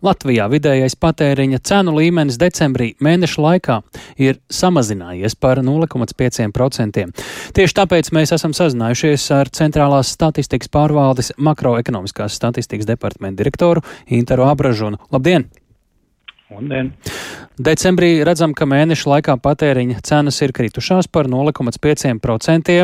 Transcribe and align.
Latvijā 0.00 0.46
vidējais 0.48 0.94
patēriņa 0.96 1.60
cenu 1.68 1.92
līmenis 1.98 2.38
decembrī 2.40 2.94
mēneša 3.04 3.42
laikā 3.44 3.78
ir 4.22 4.38
samazinājies 4.48 5.36
par 5.36 5.60
0,5%. 5.64 7.04
Tieši 7.56 7.76
tāpēc 7.76 8.08
mēs 8.16 8.32
esam 8.36 8.54
sazinājušies 8.56 9.26
ar 9.36 9.52
Centrālās 9.52 10.12
statistikas 10.16 10.72
pārvaldes 10.72 11.34
makroekonomiskās 11.36 12.38
statistikas 12.40 12.88
departamentu 12.88 13.42
direktoru 13.42 13.84
Interu 14.08 14.48
Abražunu. 14.48 15.02
Labdien! 15.12 15.50
Labdien! 16.50 16.94
Decembrī 17.60 18.22
redzam, 18.24 18.54
ka 18.56 18.64
mēneša 18.64 19.10
laikā 19.10 19.36
patēriņa 19.44 20.00
cenas 20.06 20.40
ir 20.40 20.54
kritušās 20.56 21.10
par 21.12 21.28
0,5%. 21.28 22.78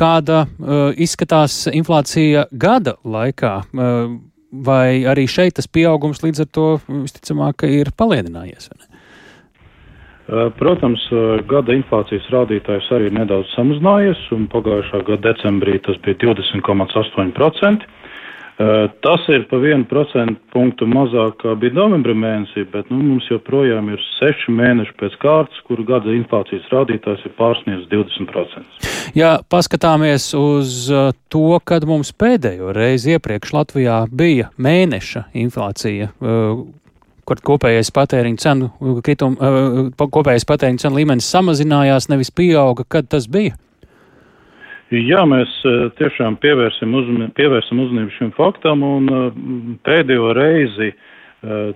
Kāda 0.00 0.40
uh, 0.42 0.90
izskatās 0.98 1.62
inflācija 1.70 2.48
gada 2.50 2.96
laikā? 3.06 3.54
Uh, 3.70 4.18
vai 4.52 5.04
arī 5.08 5.26
šeit 5.30 5.56
tas 5.58 5.68
pieaugums 5.70 6.22
līdz 6.24 6.44
ar 6.44 6.48
to 6.54 6.66
visticamāk 6.88 7.64
ir 7.68 7.92
palielinājies? 7.96 8.70
Uh, 10.30 10.46
protams, 10.54 11.02
uh, 11.10 11.40
gada 11.50 11.74
inflācijas 11.74 12.28
rādītājs 12.30 12.90
arī 12.94 13.08
nedaudz 13.14 13.50
samazinājies, 13.56 14.20
un 14.36 14.46
pagājušā 14.52 15.02
gada 15.08 15.32
decembrī 15.32 15.80
tas 15.82 15.98
bija 16.04 16.20
20,8%. 16.22 17.88
Tas 19.00 19.22
ir 19.32 19.46
pa 19.48 19.56
vienu 19.56 19.86
procentu 19.88 20.36
punktu 20.52 20.84
mazāk 20.84 21.38
kā 21.40 21.54
bija 21.56 21.72
novembra 21.78 22.12
mēnesī, 22.12 22.66
bet 22.68 22.90
nu, 22.92 22.98
mums 23.00 23.28
joprojām 23.30 23.88
ir 23.94 24.02
seši 24.18 24.52
mēneši 24.52 24.92
pēc 25.00 25.16
kārtas, 25.22 25.62
kuru 25.64 25.86
gada 25.88 26.12
inflācijas 26.12 26.66
rādītājs 26.68 27.24
ir 27.24 27.32
pārsniedzis 27.38 27.88
20%. 27.88 28.90
Ja 29.16 29.38
paskatāmies 29.48 30.28
uz 30.36 30.90
to, 31.32 31.46
kad 31.64 31.88
mums 31.88 32.12
pēdējo 32.12 32.74
reizi 32.76 33.16
iepriekš 33.16 33.54
Latvijā 33.56 34.02
bija 34.12 34.50
mēneša 34.60 35.30
inflācija, 35.40 36.10
kur 36.20 37.42
kopējais 37.46 37.94
patēriņa 37.96 38.44
cenu, 38.44 38.70
kritum, 39.06 39.40
kopējais 39.96 40.44
patēriņa 40.52 40.84
cenu 40.84 41.00
līmenis 41.00 41.32
samazinājās, 41.32 42.12
nevis 42.12 42.34
pieauga, 42.34 42.84
kad 42.84 43.08
tas 43.08 43.30
bija? 43.30 43.56
Jā, 44.90 45.20
mēs 45.22 45.50
eh, 45.70 45.82
tiešām 46.00 46.34
pievērsim, 46.42 46.94
uzman, 46.98 47.28
pievērsim 47.38 47.78
uzmanību 47.78 48.14
šim 48.16 48.32
faktam 48.34 48.82
un 48.82 49.04
eh, 49.06 49.26
pēdējo 49.86 50.32
reizi 50.34 50.88
eh, 50.90 50.96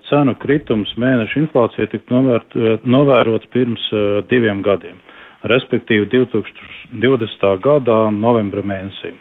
cenu 0.09 0.35
kritums 0.43 0.91
mēneša 0.99 1.39
inflācija 1.45 1.87
tika 1.93 2.11
novērt, 2.11 2.57
novērots 2.83 3.47
pirms 3.55 3.87
diviem 4.33 4.65
gadiem, 4.67 4.99
respektīvi 5.47 6.11
2020. 6.11 7.47
gadā 7.63 8.01
novembra 8.19 8.67
mēnesī 8.67 9.15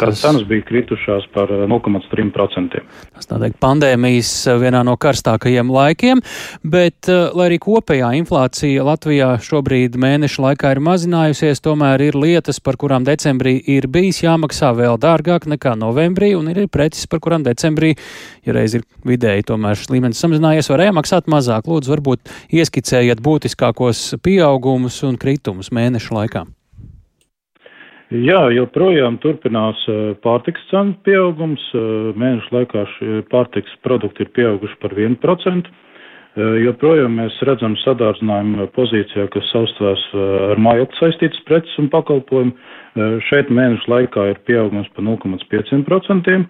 kad 0.00 0.16
cenas 0.16 0.44
bija 0.48 0.64
kritušās 0.64 1.26
par 1.34 1.50
0,3%. 1.68 2.76
Eh, 2.76 3.06
Tas 3.14 3.28
notiek 3.28 3.56
pandēmijas 3.60 4.30
eh, 4.48 4.58
vienā 4.60 4.80
no 4.86 4.96
karstākajiem 4.96 5.68
laikiem, 5.72 6.22
bet, 6.64 7.08
eh, 7.08 7.28
lai 7.36 7.50
arī 7.50 7.58
kopējā 7.60 8.10
inflācija 8.20 8.86
Latvijā 8.86 9.34
šobrīd 9.44 9.98
mēneša 10.00 10.44
laikā 10.46 10.72
ir 10.74 10.80
mazinājusies, 10.86 11.60
tomēr 11.64 12.06
ir 12.08 12.16
lietas, 12.16 12.62
par 12.64 12.78
kurām 12.80 13.04
decembrī 13.04 13.58
ir 13.60 13.88
bijis 13.92 14.22
jāmaksā 14.24 14.72
vēl 14.78 14.96
dārgāk 15.00 15.48
nekā 15.50 15.76
novembrī, 15.76 16.32
un 16.38 16.48
ir 16.54 16.62
preces, 16.72 17.06
par 17.10 17.20
kurām 17.20 17.44
decembrī, 17.44 17.92
ja 18.46 18.56
reiz 18.56 18.78
ir 18.78 18.86
vidēji 19.04 19.50
tomēr 19.52 19.76
šis 19.76 19.92
līmenis 19.92 20.22
samazinājies, 20.22 20.70
varēja 20.72 20.96
maksāt 20.96 21.28
mazāk. 21.28 21.68
Lūdzu, 21.68 21.92
varbūt 21.96 22.32
ieskicējiet 22.56 23.20
būtiskākos 23.20 24.16
pieaugumus 24.24 25.02
un 25.04 25.20
kritumus 25.20 25.72
mēneša 25.74 26.16
laikā. 26.16 26.46
Jā, 28.10 28.48
joprojām 28.50 29.20
turpinās 29.22 29.78
eh, 29.86 29.98
pārtiks 30.24 30.64
cenu 30.66 30.96
pieaugums. 31.06 31.62
Eh, 31.78 32.08
mēnešu 32.18 32.56
laikā 32.56 32.82
pārtiks 33.30 33.76
produkti 33.86 34.24
ir 34.24 34.32
pieauguši 34.34 34.78
par 34.82 34.96
1%. 34.98 35.70
Eh, 35.70 36.56
joprojām 36.64 37.14
mēs 37.20 37.36
redzam 37.46 37.76
sadārdzinājumu 37.84 38.66
pozīcijā, 38.74 39.28
kas 39.30 39.46
saustās 39.54 40.02
ar 40.50 40.58
mājokli 40.58 40.98
saistītas 40.98 41.44
preces 41.46 41.78
un 41.78 41.86
pakalpojumu. 41.94 42.56
Šeit 43.28 43.54
mēnešu 43.54 43.86
laikā 43.86 44.26
ir 44.32 44.42
pieaugums 44.42 44.90
par 44.96 45.06
0,5%. 45.06 46.42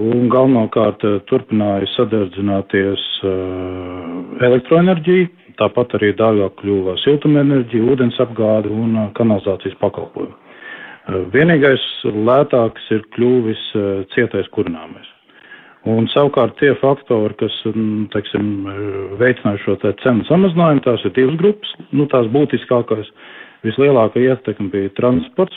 Un 0.00 0.28
galvenokārt 0.32 1.04
turpināja 1.28 1.84
sadardzināties 1.98 3.04
elektroenerģija, 4.48 5.28
tāpat 5.60 5.98
arī 5.98 6.14
dārgāk 6.16 6.56
kļuva 6.62 6.96
siltumenerģija, 7.04 7.88
ūdens 7.92 8.20
apgāde 8.24 8.72
un 8.72 9.10
kanalizācijas 9.18 9.76
pakalpojumi. 9.82 10.47
Vienīgais 11.08 11.84
lētāks 12.04 12.90
ir 12.92 13.06
kļuvis 13.16 13.62
eh, 13.78 13.86
cietais 14.12 14.48
kurināmais. 14.52 15.06
Un 15.88 16.08
savukārt 16.12 16.58
tie 16.60 16.74
faktori, 16.82 17.32
kas, 17.40 17.54
mm, 17.70 18.08
teiksim, 18.12 18.48
veicināja 19.20 19.62
šo 19.62 19.76
te 19.80 19.94
cenu 20.02 20.26
samazinājumu, 20.28 20.82
tās 20.84 21.04
ir 21.06 21.14
divas 21.16 21.38
grupas. 21.40 21.70
Nu, 21.96 22.04
tās 22.12 22.28
būtiskākais, 22.34 23.08
vislielākā 23.64 24.20
ietekme 24.20 24.68
bija 24.74 24.92
transports. 24.98 25.56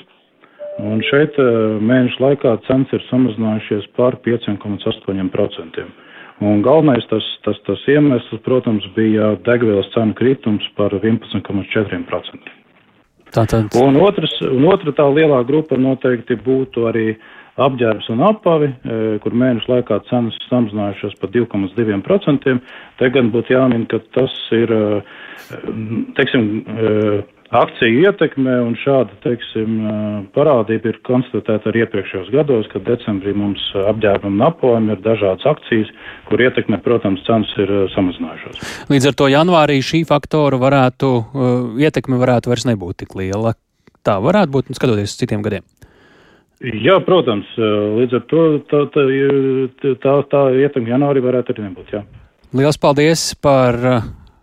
Un 0.79 1.03
šeit 1.09 1.35
eh, 1.41 1.49
mēnešu 1.83 2.23
laikā 2.23 2.55
cenas 2.69 2.93
ir 2.95 3.03
samazinājušies 3.09 3.91
par 3.97 4.21
5,8%. 4.23 5.83
Un 6.41 6.63
galvenais 6.65 7.05
tas, 7.11 7.27
tas, 7.45 7.59
tas 7.67 7.83
iemesls, 7.91 8.39
protams, 8.47 8.87
bija 8.95 9.35
degvielas 9.45 9.91
cenu 9.93 10.15
kritums 10.17 10.65
par 10.79 10.95
11,4%. 10.95 12.60
Tātad... 13.31 13.71
Un, 13.79 13.99
otrs, 14.03 14.33
un 14.43 14.65
otra 14.67 14.91
tā 14.95 15.05
lielā 15.07 15.41
grupa 15.47 15.77
noteikti 15.79 16.35
būtu 16.43 16.87
arī 16.89 17.13
apģērbs 17.61 18.07
un 18.13 18.23
apavi, 18.27 18.69
e, 18.71 18.97
kur 19.23 19.35
mēnešu 19.37 19.71
laikā 19.71 19.99
cenas 20.09 20.37
samazinājušās 20.49 21.17
par 21.21 21.31
2,2%. 21.33 22.55
Te 22.99 23.09
gan 23.15 23.31
būtu 23.33 23.55
jāmin, 23.55 23.85
ka 23.91 24.01
tas 24.15 24.35
ir, 24.55 24.71
e, 24.71 25.59
teiksim, 26.17 26.49
e, 26.61 26.95
akciju 27.51 28.05
ietekme 28.05 28.53
un 28.63 28.75
šāda, 28.79 29.15
teiksim, 29.25 29.73
parādība 30.35 30.93
ir 30.93 30.99
konstatēta 31.07 31.71
arī 31.71 31.83
iepriekšējos 31.85 32.31
gados, 32.33 32.69
kad 32.71 32.85
decembrī 32.87 33.33
mums 33.35 33.63
apģērbam 33.75 34.37
un 34.37 34.45
apojam 34.47 34.87
ir 34.93 35.01
dažādas 35.03 35.47
akcijas, 35.51 35.91
kur 36.29 36.43
ietekme, 36.43 36.79
protams, 36.85 37.23
cenas 37.27 37.51
ir 37.59 37.73
samazinājušās. 37.95 38.63
Līdz 38.93 39.11
ar 39.11 39.19
to 39.19 39.27
janvārī 39.33 39.81
šī 39.83 40.05
faktora 40.07 40.61
varētu, 40.61 41.11
ietekme 41.83 42.21
varētu 42.21 42.53
vairs 42.53 42.67
nebūt 42.71 43.03
tik 43.03 43.19
liela. 43.19 43.57
Tā 44.01 44.17
varētu 44.23 44.55
būt, 44.55 44.73
skatoties 44.77 45.11
uz 45.11 45.19
citiem 45.19 45.43
gadiem. 45.45 45.67
Jā, 46.61 46.99
protams, 47.01 47.49
līdz 47.57 48.19
ar 48.19 48.25
to 48.29 48.41
tā, 48.69 48.83
tā, 48.93 49.05
tā, 50.01 50.17
tā 50.29 50.41
ietekme 50.61 50.93
janvārī 50.93 51.23
varētu 51.25 51.55
arī 51.55 51.67
nebūt. 51.67 51.95
Jā. 51.97 52.05
Liels 52.53 52.77
paldies 52.77 53.31
par 53.41 53.77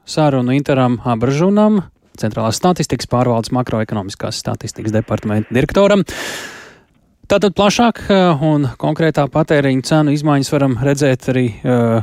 sarunu 0.09 0.55
Interam 0.57 0.97
Abražunam, 1.07 1.83
Centrālās 2.21 2.61
statistikas 2.61 3.11
pārvaldes 3.11 3.53
makroekonomiskās 3.55 4.41
statistikas 4.43 4.95
departamenta 4.95 5.55
direktoram. 5.55 6.05
Tātad 7.29 7.53
plašāk 7.56 8.06
eh, 8.09 8.45
un 8.49 8.71
konkrētā 8.81 9.27
patēriņa 9.33 9.84
cenu 9.84 10.15
izmaiņas 10.17 10.55
varam 10.55 10.79
redzēt 10.81 11.29
arī 11.29 11.49
uh, 11.61 11.99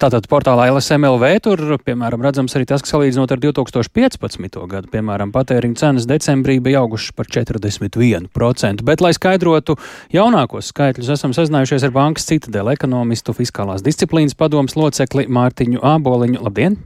tātad 0.00 0.26
portālā 0.30 0.68
LSMLV. 0.72 1.30
Tur, 1.44 1.62
piemēram, 1.84 2.22
redzams 2.24 2.54
arī 2.56 2.68
tas, 2.68 2.84
ka 2.84 2.92
salīdzinot 2.92 3.32
ar 3.34 3.40
2015. 3.42 4.58
gadu, 4.70 4.90
piemēram, 4.92 5.32
patēriņa 5.34 5.80
cenas 5.80 6.08
decembrī 6.08 6.58
bija 6.64 6.82
augušas 6.84 7.16
par 7.16 7.30
41%. 7.32 8.84
Bet, 8.86 9.04
lai 9.04 9.14
skaidrotu 9.16 9.78
jaunākos 10.14 10.72
skaitļus, 10.72 11.14
esam 11.16 11.34
sazinājušies 11.36 11.88
ar 11.88 11.96
bankas 11.96 12.28
citadēļ 12.30 12.74
ekonomistu 12.76 13.36
fiskālās 13.36 13.84
disciplīnas 13.86 14.38
padomas 14.38 14.76
locekli 14.78 15.28
Mārtiņu 15.32 15.82
Āboliņu. 15.96 16.44
Labdien! 16.44 16.78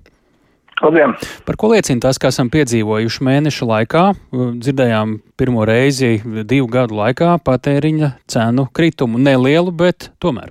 Labdien! 0.82 1.14
Par 1.46 1.54
ko 1.60 1.70
liecina 1.70 2.02
tas, 2.02 2.18
ka 2.18 2.32
esam 2.32 2.48
piedzīvojuši 2.50 3.22
mēneša 3.22 3.68
laikā? 3.68 4.02
Dzirdējām 4.34 5.14
pirmo 5.38 5.62
reizi 5.68 6.16
divu 6.24 6.66
gadu 6.72 6.98
laikā 6.98 7.36
patēriņa 7.46 8.16
cenu 8.32 8.66
kritumu. 8.74 9.20
Nelielu, 9.22 9.70
bet 9.70 10.10
tomēr. 10.22 10.50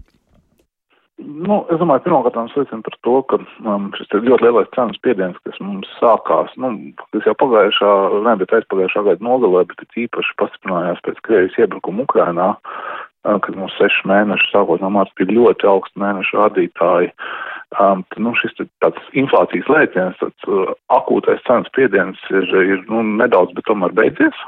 Nu, 1.22 1.60
es 1.70 1.78
domāju, 1.78 2.06
pirmkārt, 2.06 2.34
tas 2.34 2.56
liecina 2.58 2.82
par 2.86 2.96
to, 3.06 3.18
ka 3.30 3.42
um, 3.68 3.92
šis 3.98 4.16
ļoti 4.16 4.48
lielais 4.48 4.72
cenu 4.74 4.96
spiediens, 4.98 5.38
kas 5.46 5.60
mums 5.62 5.92
sākās, 6.00 6.56
nu, 6.58 6.72
kas 7.14 7.28
jau 7.28 7.36
pagājušā, 7.44 7.92
ne, 8.26 8.34
bet 8.40 8.56
aizpagājušā 8.58 9.04
gada 9.10 9.28
nogalē, 9.28 9.68
bet 9.70 10.02
īpaši 10.08 10.36
pastiprinājās 10.42 11.04
pēc 11.06 11.22
Krievijas 11.28 11.60
iebrukuma 11.62 12.08
Ukrainā, 12.08 12.50
uh, 12.56 13.38
kad 13.44 13.54
mums 13.60 13.76
seši 13.78 14.08
mēneši 14.10 14.50
sākot 14.56 14.82
no 14.82 14.90
mārta 14.96 15.14
bija 15.20 15.38
ļoti 15.38 15.70
augsti 15.76 16.02
mēnešu 16.02 16.40
rādītāji. 16.40 17.12
Uh, 17.12 17.51
Um, 17.80 18.02
nu, 18.20 18.34
šis 18.36 18.58
tāds 18.84 19.12
inflācijas 19.16 19.70
lēciens, 19.72 20.18
tāds 20.20 20.48
uh, 20.52 20.74
akūtais 20.92 21.40
cenas 21.48 21.70
spiediens 21.72 22.20
ir, 22.28 22.50
ir 22.60 22.82
nu, 22.90 23.00
nedaudz, 23.22 23.54
bet 23.56 23.64
tomēr 23.70 23.96
beidzies. 23.96 24.42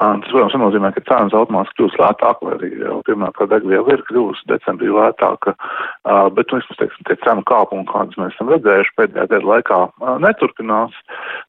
Um, 0.00 0.22
tas, 0.24 0.32
protams, 0.32 0.56
nenozīmē, 0.56 0.90
ka 0.96 1.04
cenas 1.08 1.36
automātiski 1.36 1.82
kļūs 1.82 1.98
lētāk, 2.00 2.40
vai 2.44 2.54
arī 2.56 2.70
jau, 2.80 2.96
piemēram, 3.04 3.36
kā 3.36 3.48
degviela 3.52 3.92
ir 3.92 4.04
kļūst 4.08 4.48
decembrī 4.48 4.88
lētāka, 4.92 5.52
uh, 5.52 6.26
bet, 6.32 6.48
nu, 6.48 6.62
vismaz, 6.62 6.80
teiksim, 6.80 7.06
tie 7.08 7.18
cenu 7.26 7.44
kāpumi, 7.48 7.88
kādas 7.92 8.20
mēs 8.20 8.36
esam 8.36 8.52
redzējuši 8.54 8.96
pēdējā 9.02 9.28
gada 9.34 9.52
laikā, 9.52 9.80
uh, 9.92 10.16
neturpinās, 10.24 10.96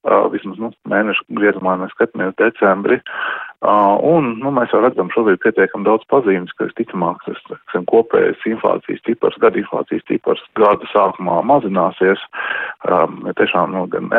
uh, 0.08 0.28
vismaz, 0.36 0.60
nu, 0.64 0.72
mēnešu 0.92 1.28
griezumā 1.40 1.80
mēs 1.84 1.96
skatāmies 1.96 2.36
decembri. 2.40 3.00
Uh, 3.00 3.37
un 3.66 4.36
nu, 4.38 4.52
mēs 4.54 4.70
jau 4.70 4.84
redzam 4.84 5.08
šobrīd 5.10 5.40
pietiekami 5.42 5.88
daudz 5.88 6.06
pazīmes, 6.14 6.52
ka 6.60 6.68
visticamāk 6.68 7.24
tas 7.26 7.40
teiksim, 7.48 7.88
kopējais 7.90 8.44
inflācijas 8.46 9.02
cipars, 9.08 9.40
gada 9.42 9.58
inflācijas 9.58 10.06
cipars 10.06 10.44
gada 10.60 10.86
sākumā 10.92 11.40
mazināsies. 11.42 12.22
Um, 12.86 13.26
tiešām 13.40 13.74
nu, 13.74 13.88
gan 13.90 14.14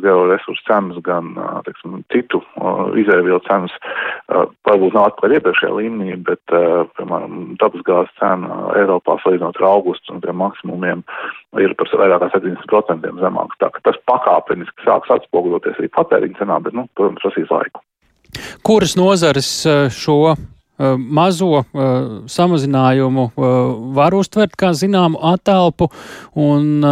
georesursu 0.00 0.64
cenas, 0.64 1.02
gan 1.04 1.34
teiksim, 1.68 2.00
citu 2.14 2.40
uh, 2.40 2.96
izēvielu 2.96 3.42
cenas 3.44 3.76
uh, 3.76 4.48
varbūt 4.64 4.96
nav 4.96 5.10
atpakaļ 5.10 5.36
iepriekšējā 5.36 5.76
līmenī, 5.76 6.16
bet, 6.24 6.40
uh, 6.56 6.88
piemēram, 6.96 7.58
dabasgāzes 7.60 8.16
cena 8.22 8.72
Eiropā 8.80 9.20
salīdzinot 9.20 9.60
ar 9.60 9.68
augustu 9.74 10.16
un 10.16 10.24
tiem 10.24 10.40
maksimumiem 10.40 11.04
ir 11.60 11.76
par 11.76 11.92
vairāk 11.92 12.24
kā 12.24 12.32
70% 12.40 13.16
zemāks. 13.20 13.60
Tā 13.60 13.68
ka 13.68 13.84
tas 13.90 14.00
pakāpeniski 14.08 14.88
sāks 14.88 15.12
atspoguļoties 15.12 15.76
arī 15.76 15.92
patēriņa 15.92 16.40
cenā, 16.40 16.62
bet, 16.64 16.72
nu, 16.72 16.88
protams, 16.96 17.20
prasīs 17.20 17.52
laiku. 17.52 17.84
Kuras 18.62 18.96
nozares 18.96 19.48
eh, 19.66 19.86
šo 19.92 20.34
eh, 20.34 20.96
mazo 20.98 21.50
uh, 21.60 21.64
samazinājumu 22.26 23.28
var 23.94 24.16
uztvert 24.18 24.56
kā 24.58 24.72
zināmu 24.74 25.20
attēlpu, 25.32 25.86
un 26.42 26.86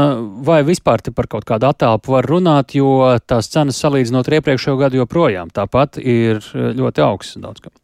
vai 0.47 0.61
vispār 0.67 1.03
te 1.03 1.11
par 1.11 1.27
kaut 1.27 1.49
kādu 1.49 1.67
attēlpu 1.73 2.15
var 2.15 2.31
runāt, 2.31 2.77
jo 2.79 3.01
tās 3.27 3.51
cenas 3.51 3.83
salīdzinot 3.83 4.29
ar 4.29 4.39
iepriekšējo 4.39 4.79
gadu 4.85 5.03
joprojām 5.03 5.51
tāpat 5.51 5.99
ir 5.99 6.39
ļoti 6.55 7.03
augstas 7.09 7.43
daudz 7.43 7.65
kam. 7.65 7.75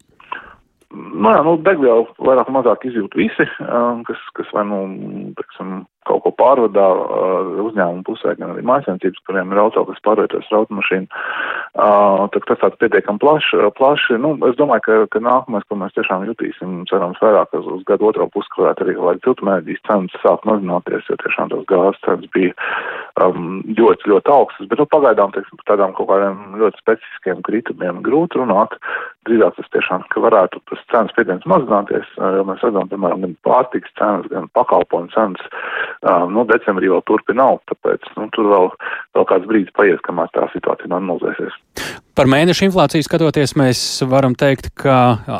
Nu, 0.89 1.29
jā, 1.29 1.43
nu, 1.45 1.53
degvielu 1.61 2.07
vairāk 2.17 2.47
vai 2.49 2.55
mazāk 2.55 2.87
izjūt 2.89 3.13
visi, 3.17 3.45
kas, 4.07 4.21
kas 4.33 4.47
vai, 4.55 4.63
nu, 4.65 4.79
teiksim, 5.37 5.83
kaut 6.09 6.23
ko 6.23 6.31
pārvadā 6.33 6.85
uzņēmumu 7.61 8.01
pusē, 8.07 8.33
gan 8.39 8.55
arī 8.55 8.63
mājasēmniecības, 8.65 9.21
kuriem 9.27 9.53
ir 9.53 9.61
auto, 9.61 9.83
kas 9.85 10.01
pārvietojas 10.07 10.49
ar 10.49 10.57
automašīnu. 10.63 11.21
Tad 12.33 12.47
tas 12.49 12.61
tāds 12.63 12.79
pietiekam 12.81 13.19
plaši. 13.21 13.61
plaši. 13.77 14.17
Nu, 14.23 14.33
es 14.49 14.57
domāju, 14.57 14.85
ka, 14.87 14.97
ka 15.13 15.21
nākamais, 15.21 15.67
ko 15.69 15.77
mēs 15.77 15.93
tiešām 15.97 16.25
jutīsim, 16.31 16.79
cerams, 16.89 17.21
vairāk 17.21 17.53
uz, 17.59 17.69
uz 17.77 17.85
gadu 17.89 18.09
otro 18.09 18.25
pusi, 18.33 18.49
varētu 18.57 18.87
arī, 18.87 18.97
lai 18.97 19.15
ciltumēģijas 19.27 19.85
cenas 19.85 20.17
sāk 20.23 20.47
mazināties, 20.49 21.05
jo 21.11 21.19
tiešām 21.21 21.53
tās 21.53 21.69
gāzes 21.69 22.01
cenas 22.07 22.33
bija 22.33 22.57
um, 23.23 23.59
ļoti, 23.77 24.09
ļoti 24.11 24.31
augstas. 24.33 24.69
Bet, 24.71 24.79
nu, 24.81 24.87
pagaidām, 24.89 25.33
teiksim, 25.35 25.59
par 25.61 25.73
tādām 25.73 25.93
kaut 25.97 26.09
kādiem 26.11 26.57
ļoti 26.59 26.81
specifiskiem 26.81 27.43
kritumiem 27.45 28.01
grūti 28.05 28.39
runāt. 28.41 28.75
Drīzāk 29.27 29.57
tas 29.57 29.71
tiešām, 29.75 30.05
ka 30.13 30.23
varētu 30.23 30.61
tas 30.71 30.81
cenas 30.91 31.13
spiediens 31.13 31.45
mazināties, 31.49 32.07
jo 32.17 32.45
mēs 32.47 32.63
redzam, 32.65 32.89
piemēram, 32.91 33.25
gan 33.25 33.35
pārtiks 33.45 33.93
cenas, 33.99 34.27
gan 34.31 34.47
pakalpojumu 34.57 35.11
cenas 35.13 35.43
nu, 36.31 36.45
decembrī 36.49 36.89
vēl 36.91 37.03
turpina 37.09 37.49
augt, 37.51 37.67
tāpēc 37.73 38.07
nu, 38.15 38.29
tur 38.35 38.49
vēl, 38.53 38.69
vēl 39.17 39.27
kāds 39.29 39.49
brīdis 39.49 39.75
paies, 39.77 39.99
kamēr 40.07 40.31
tā 40.35 40.47
situācija 40.53 40.91
normalizēsies. 40.93 41.59
Par 42.17 42.31
mēnešu 42.31 42.69
inflāciju 42.69 43.05
skatoties, 43.05 43.55
mēs 43.59 43.81
varam 44.09 44.33
teikt, 44.39 44.71
ka 44.79 44.95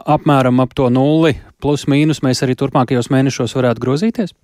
apmēram 0.06 0.62
ap 0.64 0.76
to 0.78 0.92
nulli 0.94 1.34
plus 1.60 1.88
mīnus 1.92 2.22
mēs 2.24 2.44
arī 2.46 2.56
turpmākajos 2.60 3.12
mēnešos 3.12 3.56
varētu 3.58 3.84
grozīties? 3.84 4.36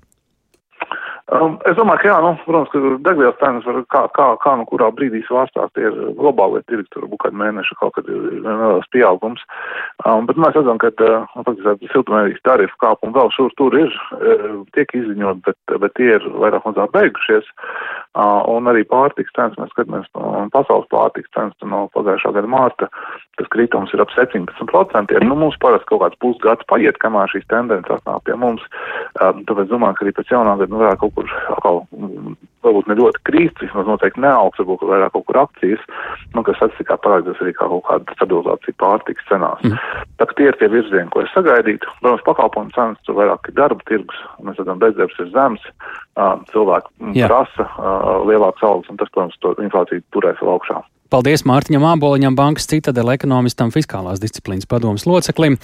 Um, 1.33 1.55
es 1.65 1.73
domāju, 1.73 2.03
ka 2.03 2.09
jā, 2.11 2.17
nu, 2.21 2.31
protams, 2.45 2.69
ka 2.69 2.79
degvielas 3.07 3.39
cenas 3.39 3.65
var 3.65 3.79
kā, 3.89 4.01
kā, 4.13 4.27
kā 4.43 4.51
nu 4.59 4.67
kurā 4.69 4.91
brīdī 4.93 5.23
svārstās, 5.25 5.71
tie 5.73 5.87
ir 5.89 5.95
globālie 6.19 6.61
tirgi, 6.69 6.85
tur 6.93 7.07
varbūt 7.07 7.23
kādu 7.23 7.39
mēnešu 7.41 7.77
kaut 7.79 7.95
kad 7.97 8.11
ir 8.13 8.27
neliels 8.45 8.91
pieaugums. 8.93 9.41
Um, 10.05 10.29
bet 10.29 10.37
mēs 10.37 10.53
redzam, 10.53 10.77
ka, 10.81 10.93
uh, 11.01 11.25
faktiski, 11.47 11.89
siltumnīcas 11.95 12.45
tarifu 12.45 12.77
kāpumi 12.83 13.17
vēl 13.17 13.33
šur 13.33 13.57
tur 13.57 13.79
ir, 13.79 13.97
uh, 14.19 14.61
tiek 14.77 14.93
izziņot, 15.01 15.41
bet, 15.49 15.57
bet 15.81 15.97
tie 15.97 16.11
ir 16.19 16.29
vairāk 16.45 16.69
mazāk 16.69 16.93
beigušies. 16.93 17.49
Uh, 17.49 17.94
un 18.15 18.69
arī 18.71 18.85
pārtiks 18.87 19.33
cenas, 19.35 19.57
mēs 19.59 19.71
skatāmies 19.73 20.07
pasaules 20.53 20.87
pārtiks 20.91 21.31
cenas 21.35 21.67
no 21.67 21.85
pagājušā 21.95 22.31
gada 22.37 22.47
mārta, 22.51 22.89
tas 23.39 23.49
kritums 23.51 23.91
ir 23.93 24.03
ap 24.03 24.13
17%. 24.15 25.15
Nu, 25.25 25.35
mums 25.35 25.59
parasti 25.59 25.89
kaut 25.91 26.05
kāds 26.05 26.19
pusgads 26.23 26.67
paiet, 26.71 26.99
kamēr 27.03 27.31
šīs 27.33 27.47
tendences 27.51 27.99
atnāk 27.99 28.23
pie 28.27 28.37
mums. 28.39 28.63
Um, 29.19 29.43
tāpēc 29.49 29.71
domāju, 29.71 29.99
ka 29.99 30.07
arī 30.07 30.15
pēc 30.15 30.31
jaunā 30.31 30.55
gada 30.61 30.71
nu, 30.71 30.81
varētu 30.83 31.03
kaut 31.03 31.15
kur 31.19 31.35
atkal 31.57 31.83
varbūt 32.65 32.89
ne 32.89 32.97
ļoti 32.99 33.21
krīt, 33.27 33.61
vismaz 33.61 33.87
noteikti 33.89 34.23
neaugs, 34.23 34.59
varbūt 34.61 34.85
vairāk 34.89 35.13
kaut 35.15 35.25
kur 35.29 35.39
akcijas, 35.43 35.83
nu, 36.35 36.43
kas 36.45 36.57
statistikā 36.59 36.97
parādās 37.03 37.41
arī 37.43 37.53
kā 37.55 37.69
kaut 37.71 37.85
kāda 37.89 38.17
stabilizācija 38.17 38.79
pārtikas 38.81 39.29
cenās. 39.29 39.61
Mm. 39.65 39.77
Tā 40.19 40.29
tie 40.33 40.49
ir 40.49 40.57
tie 40.59 40.71
virzieni, 40.71 41.11
ko 41.13 41.23
es 41.23 41.31
sagaidītu. 41.35 41.93
Protams, 42.01 42.25
pakalpojumu 42.27 42.75
cenas 42.75 43.05
tur 43.07 43.19
vairāk 43.19 43.51
ir 43.51 43.57
darba 43.59 43.87
tirgus, 43.89 44.19
mēs 44.41 44.59
redzam, 44.61 44.81
bezdarbs 44.81 45.21
ir 45.23 45.31
zems, 45.35 45.69
cilvēki 46.51 47.15
Jā. 47.21 47.29
prasa 47.29 47.69
lielāks 48.27 48.65
algas, 48.65 48.91
un 48.91 48.99
tas, 49.01 49.11
protams, 49.13 49.39
to 49.43 49.55
inflāciju 49.63 50.05
turēs 50.15 50.41
vēl 50.41 50.53
augšā. 50.57 50.81
Paldies 51.13 51.45
Mārtiņam 51.45 51.83
Āboliņam, 51.85 52.33
bankas 52.35 52.65
citadela 52.67 53.13
ekonomistam, 53.13 53.69
fiskālās 53.71 54.19
disciplīnas 54.23 54.65
padomas 54.67 55.05
loceklim. 55.05 55.59